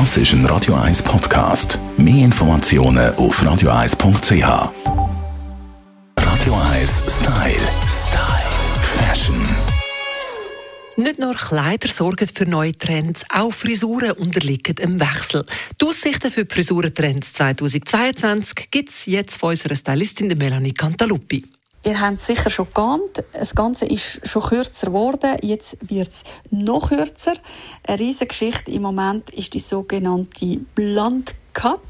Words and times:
Das 0.00 0.16
ist 0.16 0.32
ein 0.32 0.44
Radio 0.46 0.74
1 0.74 1.04
Podcast. 1.04 1.78
Mehr 1.96 2.24
Informationen 2.24 3.14
auf 3.14 3.40
radio1.ch. 3.40 4.42
Radio 6.16 6.54
1 6.72 7.02
Style. 7.06 7.54
Nicht 10.96 11.20
nur 11.20 11.34
Kleider 11.34 11.88
sorgen 11.88 12.26
für 12.26 12.44
neue 12.44 12.76
Trends, 12.76 13.24
auch 13.28 13.52
Frisuren 13.52 14.10
unterliegen 14.10 14.78
im 14.78 14.98
Wechsel. 14.98 15.44
Die 15.80 15.84
Aussichten 15.86 16.32
für 16.32 16.44
die 16.44 16.52
Frisurentrends 16.52 17.32
2022 17.34 18.72
gibt 18.72 18.88
es 18.88 19.06
jetzt 19.06 19.36
von 19.36 19.50
unserer 19.50 19.76
Stylistin 19.76 20.36
Melanie 20.36 20.72
Cantaluppi. 20.72 21.44
Ihr 21.86 22.00
habt 22.00 22.16
es 22.16 22.26
sicher 22.26 22.48
schon 22.48 22.68
geahnt, 22.72 23.24
das 23.32 23.54
Ganze 23.54 23.84
ist 23.84 24.26
schon 24.26 24.42
kürzer 24.42 24.86
geworden, 24.86 25.36
jetzt 25.42 25.76
wird 25.82 26.08
es 26.08 26.24
noch 26.50 26.88
kürzer. 26.88 27.34
Eine 27.86 27.98
riesige 27.98 28.28
Geschichte 28.28 28.70
im 28.70 28.80
Moment 28.80 29.28
ist 29.28 29.52
die 29.52 29.60
sogenannte 29.60 30.60
Blunt 30.74 31.34
Cut. 31.52 31.80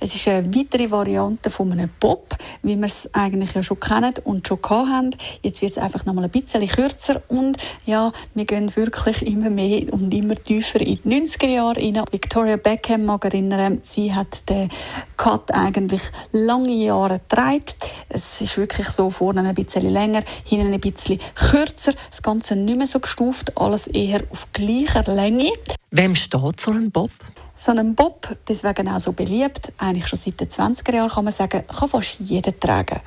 Es 0.00 0.14
ist 0.14 0.28
eine 0.28 0.54
weitere 0.54 0.90
Variante 0.90 1.50
von 1.50 1.72
einem 1.72 1.90
Bob, 1.98 2.36
wie 2.62 2.76
wir 2.76 2.86
es 2.86 3.12
eigentlich 3.14 3.54
ja 3.54 3.62
schon 3.64 3.80
kennen 3.80 4.14
und 4.22 4.46
schon 4.46 4.60
haben. 4.62 5.10
Jetzt 5.42 5.60
wird 5.60 5.72
es 5.72 5.78
einfach 5.78 6.04
noch 6.04 6.14
mal 6.14 6.24
ein 6.24 6.30
bisschen 6.30 6.66
kürzer 6.68 7.20
und 7.28 7.56
ja, 7.84 8.12
wir 8.34 8.44
gehen 8.44 8.74
wirklich 8.76 9.26
immer 9.26 9.50
mehr 9.50 9.92
und 9.92 10.14
immer 10.14 10.36
tiefer 10.36 10.80
in 10.80 11.00
die 11.04 11.22
90er 11.22 11.48
Jahre 11.48 11.76
rein. 11.80 12.04
Victoria 12.12 12.56
Beckham 12.56 13.06
mag 13.06 13.24
erinnern, 13.24 13.80
sie 13.82 14.14
hat 14.14 14.48
den 14.48 14.68
Cut 15.16 15.52
eigentlich 15.52 16.02
lange 16.30 16.74
Jahre 16.74 17.18
getragen. 17.18 17.64
Es 18.08 18.40
ist 18.40 18.56
wirklich 18.56 18.88
so 18.88 19.10
vorne 19.10 19.48
ein 19.48 19.54
bisschen 19.54 19.90
länger, 19.90 20.22
hinten 20.44 20.72
ein 20.72 20.80
bisschen 20.80 21.18
kürzer. 21.34 21.92
Das 22.10 22.22
Ganze 22.22 22.54
nicht 22.54 22.78
mehr 22.78 22.86
so 22.86 23.00
gestuft, 23.00 23.58
alles 23.58 23.88
eher 23.88 24.22
auf 24.30 24.52
gleicher 24.52 25.02
Länge. 25.12 25.50
Wem 25.90 26.14
steht 26.14 26.60
so 26.60 26.70
ein 26.70 26.90
Bob? 26.92 27.10
So 27.60 27.72
ein 27.72 27.96
Bob, 27.96 28.36
deswegen 28.46 28.88
auch 28.88 29.00
so 29.00 29.10
beliebt, 29.10 29.72
eigentlich 29.78 30.06
schon 30.06 30.16
seit 30.16 30.38
den 30.38 30.46
20er 30.46 30.94
Jahren 30.94 31.10
kann 31.10 31.24
man 31.24 31.32
sagen, 31.32 31.64
kann 31.66 31.88
fast 31.88 32.20
jeder 32.20 32.56
tragen. 32.56 33.00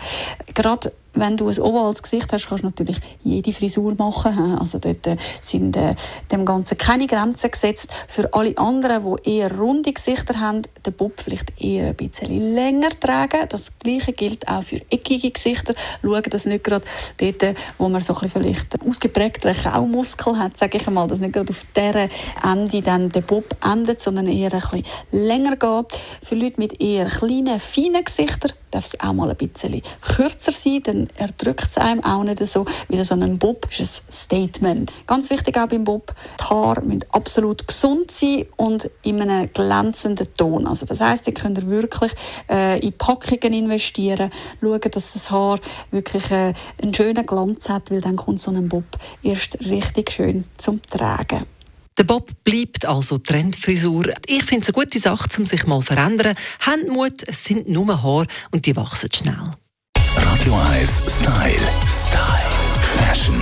Gerade 0.53 0.91
wenn 1.13 1.37
du 1.37 1.49
ein 1.49 1.59
ovales 1.59 2.01
Gesicht 2.01 2.31
hast, 2.31 2.47
kannst 2.47 2.63
du 2.63 2.67
natürlich 2.67 2.97
jede 3.23 3.53
Frisur 3.53 3.95
machen. 3.95 4.57
Also 4.59 4.79
dort 4.79 5.05
äh, 5.07 5.17
sind 5.41 5.75
äh, 5.75 5.95
dem 6.31 6.45
Ganzen 6.45 6.77
keine 6.77 7.07
Grenzen 7.07 7.51
gesetzt. 7.51 7.91
Für 8.07 8.33
alle 8.33 8.57
anderen, 8.57 9.03
die 9.25 9.37
eher 9.37 9.57
runde 9.57 9.91
Gesichter 9.91 10.39
haben, 10.39 10.61
den 10.85 10.93
Bob 10.93 11.13
vielleicht 11.21 11.61
eher 11.61 11.87
ein 11.87 11.95
bisschen 11.95 12.53
länger 12.55 12.89
tragen. 12.99 13.47
Das 13.49 13.77
Gleiche 13.79 14.13
gilt 14.13 14.47
auch 14.47 14.63
für 14.63 14.81
eckige 14.89 15.31
Gesichter. 15.31 15.73
Schauen, 16.01 16.23
dass 16.23 16.45
nicht 16.45 16.63
gerade 16.63 16.85
dort, 17.17 17.55
wo 17.77 17.89
man 17.89 18.01
so 18.01 18.13
ein 18.13 18.21
bisschen 18.21 18.41
vielleicht 18.41 18.81
ausgeprägteren 18.81 19.55
Kaumuskel 19.55 20.37
hat, 20.37 20.57
sage 20.57 20.77
ich 20.77 20.87
einmal, 20.87 21.07
dass 21.07 21.19
nicht 21.19 21.33
gerade 21.33 21.49
auf 21.49 21.65
dieser 21.75 22.09
Ende 22.43 22.81
dann 22.81 23.09
der 23.09 23.21
Bob 23.21 23.55
endet, 23.63 24.01
sondern 24.01 24.27
eher 24.27 24.53
ein 24.53 24.59
bisschen 24.59 24.85
länger 25.11 25.55
geht. 25.55 25.99
Für 26.23 26.35
Leute 26.35 26.59
mit 26.59 26.81
eher 26.81 27.05
kleinen, 27.07 27.59
feinen 27.59 28.03
Gesichtern 28.03 28.53
darf 28.71 28.85
es 28.85 28.99
auch 28.99 29.13
mal 29.13 29.29
ein 29.29 29.35
bisschen 29.35 29.81
kürzer 30.01 30.51
sein, 30.51 30.81
erdrückt 31.15 31.65
es 31.65 31.77
einem 31.77 32.03
auch 32.03 32.23
nicht 32.23 32.45
so, 32.45 32.65
weil 32.89 33.03
so 33.03 33.15
ein 33.15 33.37
Bob 33.37 33.67
ist 33.77 34.03
ein 34.07 34.13
Statement. 34.13 34.93
Ganz 35.07 35.29
wichtig 35.29 35.57
auch 35.57 35.67
beim 35.67 35.83
Bob, 35.83 36.13
die 36.39 36.43
Haare 36.43 36.81
müssen 36.81 37.05
absolut 37.11 37.67
gesund 37.67 38.11
sein 38.11 38.45
und 38.57 38.89
in 39.03 39.21
einem 39.21 39.51
glänzenden 39.51 40.33
Ton. 40.35 40.67
Also 40.67 40.85
das 40.85 41.01
heißt, 41.01 41.27
ihr 41.27 41.33
könnt 41.33 41.69
wirklich 41.69 42.13
äh, 42.49 42.79
in 42.79 42.93
Packungen 42.93 43.53
investieren, 43.53 44.31
schauen, 44.61 44.79
dass 44.79 45.13
das 45.13 45.31
Haar 45.31 45.59
wirklich 45.91 46.29
äh, 46.31 46.53
einen 46.81 46.93
schönen 46.93 47.25
Glanz 47.25 47.69
hat, 47.69 47.91
weil 47.91 48.01
dann 48.01 48.15
kommt 48.15 48.41
so 48.41 48.51
ein 48.51 48.69
Bob 48.69 48.85
erst 49.23 49.59
richtig 49.61 50.11
schön 50.11 50.45
zum 50.57 50.81
Tragen. 50.81 51.45
Der 51.97 52.05
Bob 52.05 52.31
bleibt 52.43 52.85
also 52.85 53.17
Trendfrisur. 53.17 54.05
Ich 54.25 54.43
finde 54.43 54.63
es 54.63 54.69
eine 54.69 54.83
gute 54.83 54.97
Sache, 54.97 55.27
um 55.37 55.45
sich 55.45 55.67
mal 55.67 55.81
zu 55.81 55.87
verändern. 55.87 56.35
Habt 56.61 56.89
Mut, 56.89 57.23
es 57.27 57.43
sind 57.43 57.69
nur 57.69 58.01
Haare 58.01 58.27
und 58.51 58.65
die 58.65 58.75
wachsen 58.75 59.09
schnell. 59.13 59.35
Radio 60.41 60.59
1 60.71 61.03
Style. 61.07 61.59
Style. 61.85 62.49
Fashion. 62.97 63.35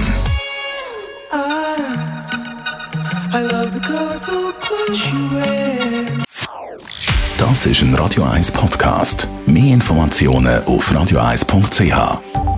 I 3.32 3.42
love 3.42 3.72
the 3.74 3.80
colorful 3.80 4.52
clothes 4.60 5.10
you 5.10 5.30
wear. 5.32 6.24
Das 7.38 7.66
ist 7.66 7.84
ein 7.84 7.96
Radio 7.96 8.26
1 8.26 8.52
Podcast. 8.52 9.30
Mehr 9.46 9.76
Informationen 9.76 10.62
auf 10.66 10.92
radio1.ch. 10.92 12.49